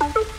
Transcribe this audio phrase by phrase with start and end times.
[0.00, 0.37] Thank you.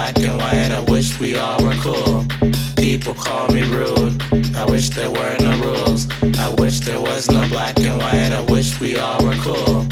[0.00, 0.72] black and white.
[0.72, 2.24] I wish we all were cool.
[2.76, 4.16] People call me rude.
[4.56, 6.08] I wish there were no rules.
[6.38, 8.32] I wish there was no black and white.
[8.32, 9.86] I wish we all were cool.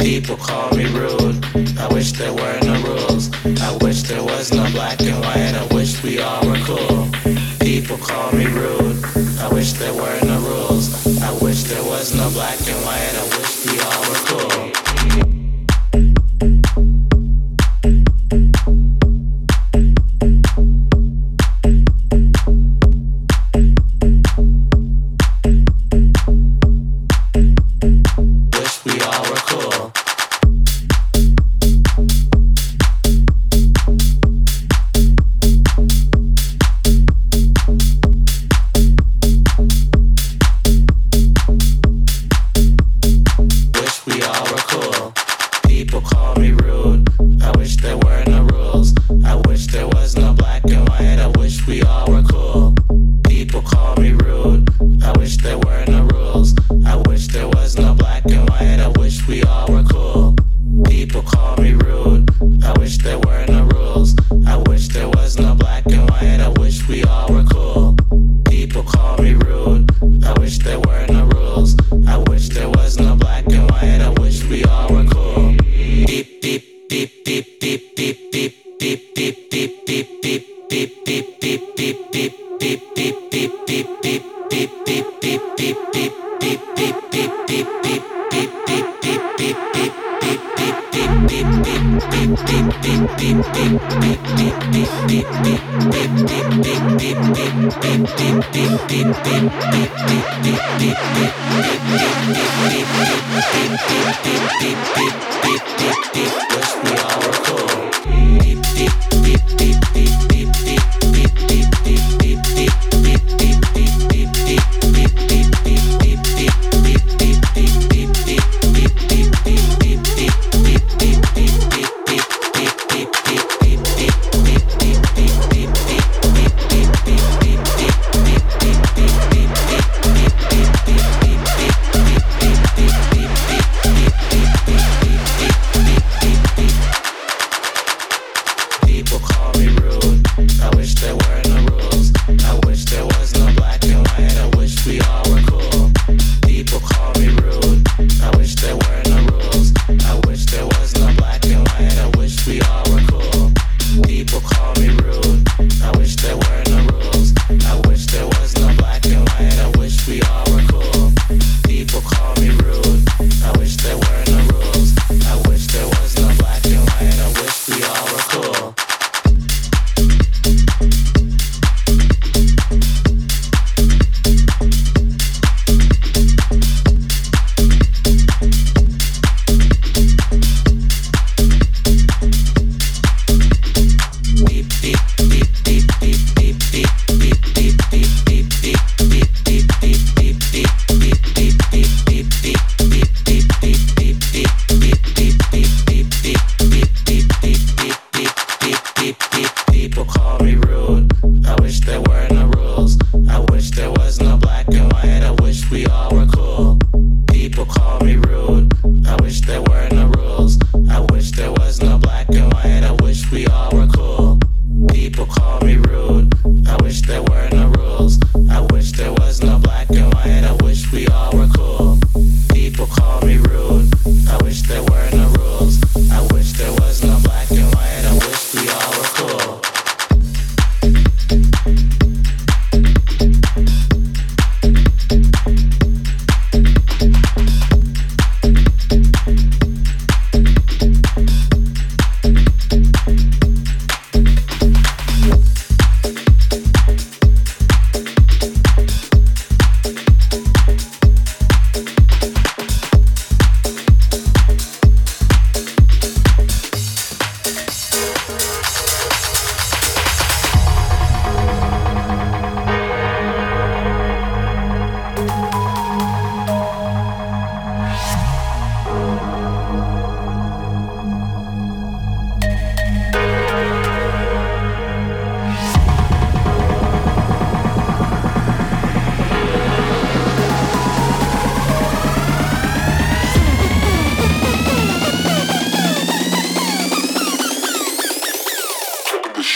[0.00, 1.38] People call me rude.
[1.78, 3.30] I wish there were no rules.
[3.68, 5.54] I wish there was no black and white.
[5.62, 7.08] I wish we all were cool.
[7.60, 8.98] People call me rude.
[9.44, 10.84] I wish there were no rules.
[11.22, 13.14] I wish there was no black and white.
[13.22, 14.71] I wish we all were cool.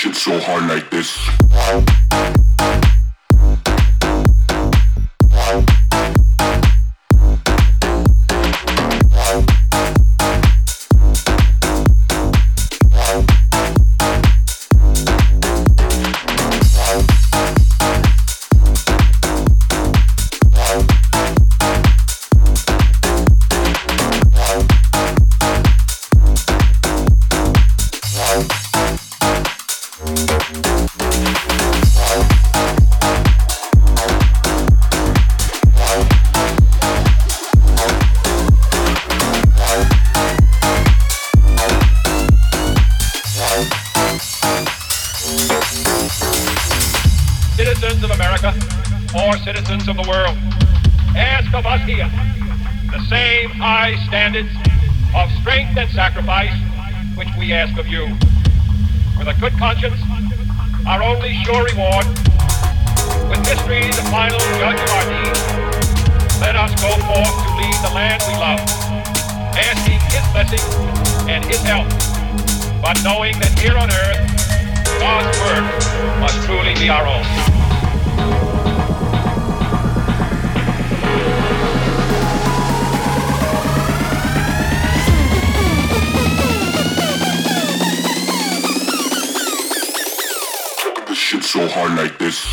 [0.06, 1.18] shit so hard like this.
[55.78, 56.52] And sacrifice
[57.16, 58.04] which we ask of you.
[59.18, 60.00] With a good conscience,
[60.86, 62.06] our only sure reward,
[63.28, 65.42] with history the final judge of our deeds,
[66.40, 68.60] let us go forth to lead the land we love,
[69.52, 70.64] asking his blessing
[71.28, 71.88] and his help,
[72.80, 74.22] but knowing that here on earth,
[74.98, 77.65] God's work must truly be our own.
[91.46, 92.44] So hard like this.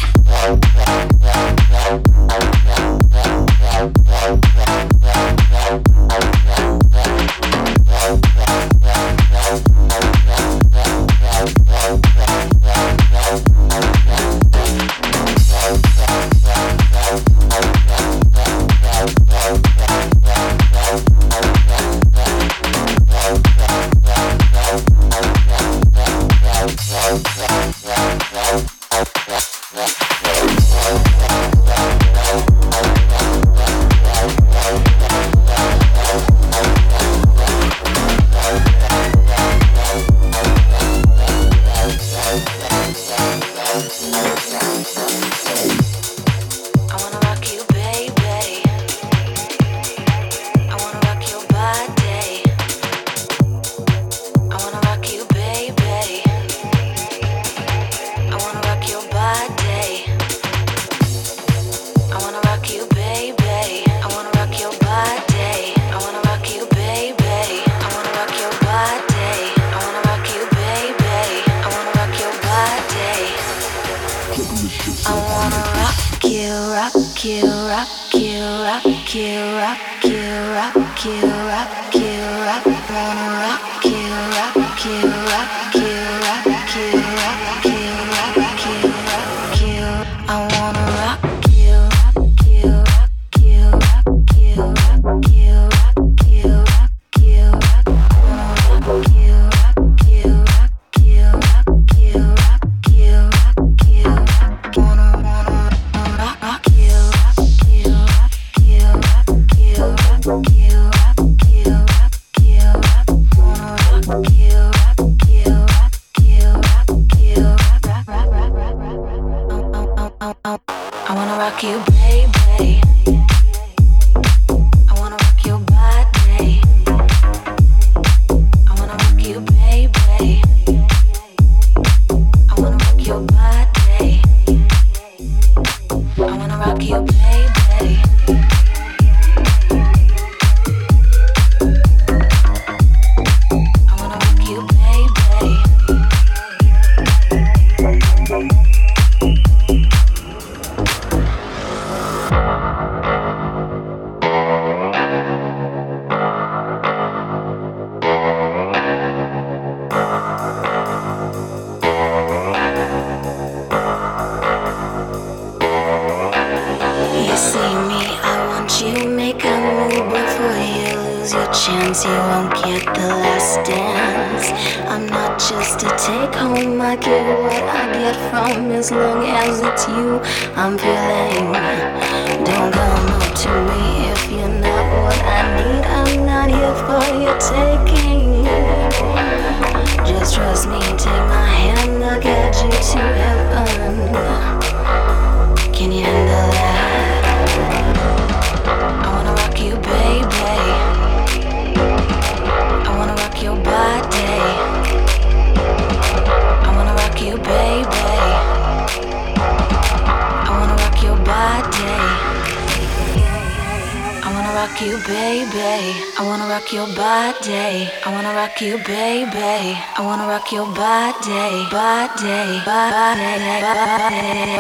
[215.08, 215.96] baby.
[216.18, 217.90] I wanna rock your body.
[218.06, 219.78] I wanna rock you, baby.
[219.98, 224.58] I wanna rock your body, body, body, body.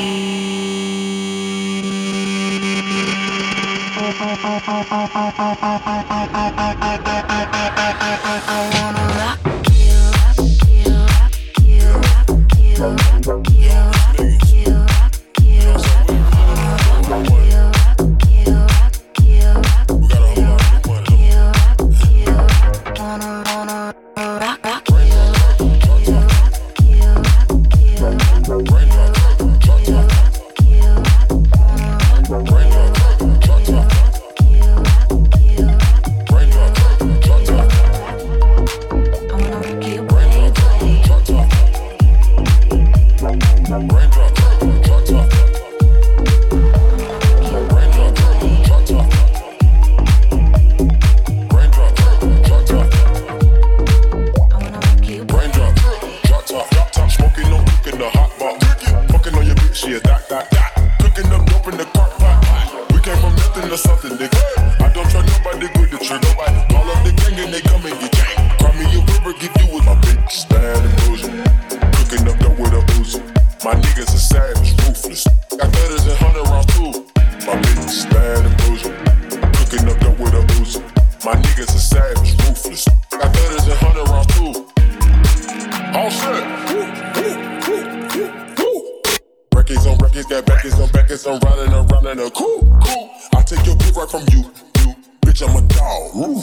[94.02, 94.42] Right from you,
[94.78, 94.94] you.
[95.22, 96.14] Bitch, I'm a dog.
[96.14, 96.42] Woo.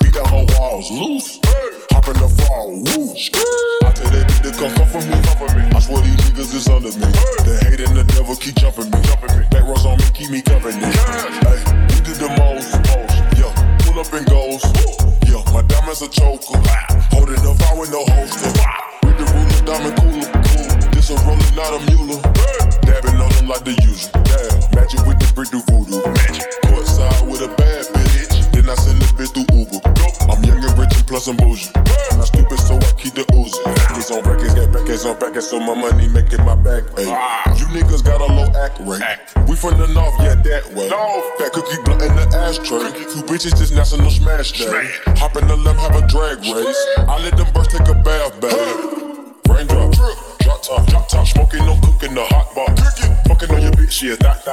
[0.00, 1.38] Beat down her walls, loose.
[1.90, 3.49] Hop in the fall, woo.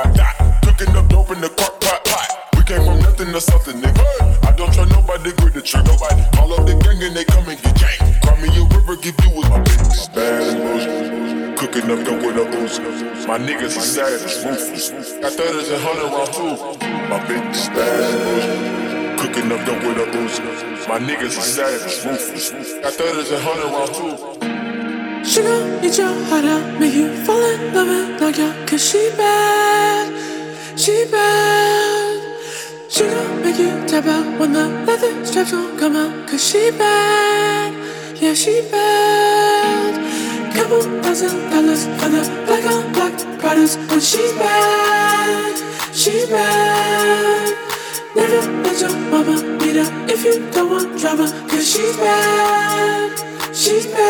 [0.03, 0.61] Dot, dot.
[0.63, 2.29] Cooking up dope in the crock pot, pot.
[2.55, 4.05] We came from nothing to something, nigga.
[4.45, 5.89] I don't trust nobody, grip the trigger.
[5.89, 7.99] Nobody call up the gang and they come and get gang.
[8.21, 10.13] Cry me a river, give you with my bitch.
[10.13, 11.57] Bad and.
[11.57, 13.27] Cooking up dope with a Uzi.
[13.27, 15.13] My niggas are savage, ruthless.
[15.21, 16.53] Got thudders and hundred round too.
[17.09, 19.19] My bitch bad and.
[19.19, 20.87] Cooking up dope with a Uzi.
[20.87, 22.73] My niggas are savage, ruthless.
[22.83, 24.36] Got thudders and hundred round too.
[25.27, 28.67] Sugar, eat your heart out, make you fall in love and knock out.
[28.67, 30.07] Cause she bad,
[30.79, 32.21] she bad.
[32.89, 36.27] Sugar, make you tap out when the leather straps don't come out.
[36.29, 37.73] Cause she bad,
[38.21, 39.93] yeah, she bad.
[40.55, 43.75] Couple thousand dollars for the black on black products.
[43.89, 45.55] When she's bad,
[45.93, 47.53] she's bad.
[48.15, 51.27] Never let your mama beat her if you don't want drama.
[51.49, 53.11] Cause she's bad,
[53.57, 54.07] she's bad.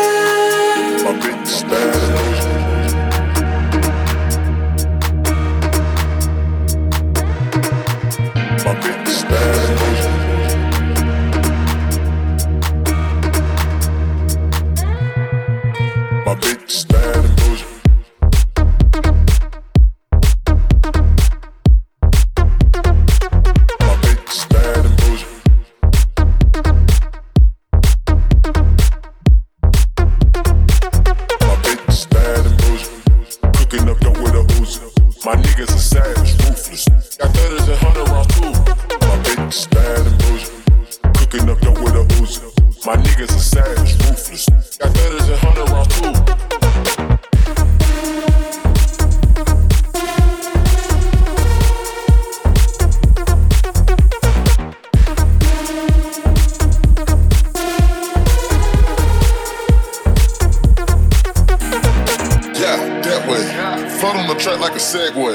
[64.38, 65.34] On track like a Segway.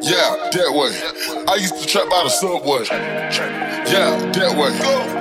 [0.00, 0.92] Yeah, that way.
[1.46, 2.84] I used to trap by the subway.
[2.88, 4.72] Yeah, that way.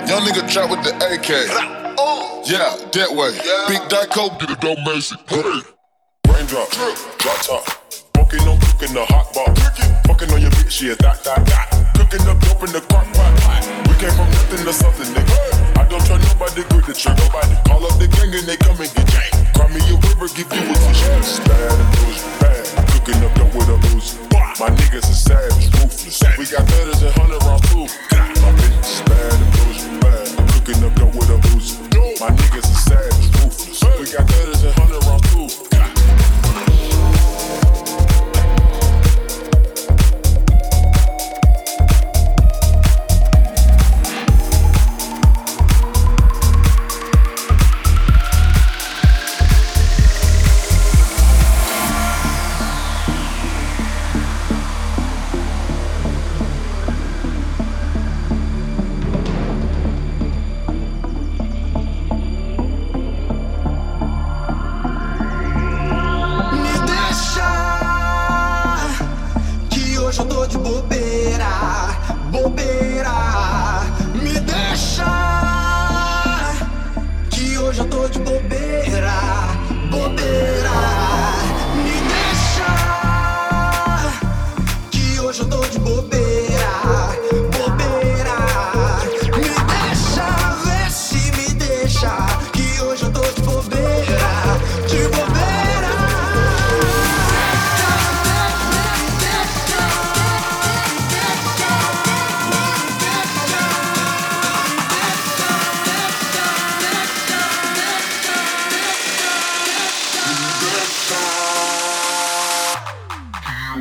[0.08, 1.30] Young nigga trap with the AK.
[2.47, 3.36] Yeah, that way.
[3.67, 5.19] Big Dyco, get it don't mess it.
[5.28, 5.43] Hey.
[6.32, 6.69] Raindrop,
[7.19, 7.63] drop top.
[7.91, 9.52] Smoking on cooking the hot bar.
[10.08, 11.67] Fucking on your bitch, yeah, dot, dot, dot.
[11.95, 13.67] Cooking up dope in the crock pot.
[13.89, 15.36] We came from nothing to something, nigga.
[15.76, 17.19] I don't trust nobody, grip the trigger.
[17.19, 19.32] Nobody call up the gang and they come and get gang.
[19.52, 21.47] Cry me a river, give you a t-shirt.
[21.47, 22.46] Bad and.
[23.08, 24.20] Cooking up dope with a Uzi.
[24.60, 26.20] My niggas are savage, ruthless.
[26.38, 27.88] We got thudders and hundred rounds too.
[28.12, 30.28] My bitch is bad and bougie, bad.
[30.52, 31.80] Cooking up dope with a Uzi.
[32.20, 33.80] My niggas are savage, ruthless.
[33.96, 35.16] We got thudders and hundred rounds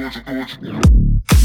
[0.07, 1.36] music, music.